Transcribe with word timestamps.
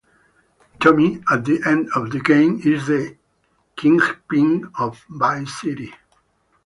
Tommy, 0.79 1.21
at 1.31 1.45
the 1.45 1.61
end 1.63 1.89
of 1.93 2.09
the 2.09 2.19
game, 2.21 2.59
is 2.65 2.87
the 2.87 3.17
kingpin 3.75 4.71
of 4.79 5.05
Vice 5.07 5.61
City. 5.61 5.93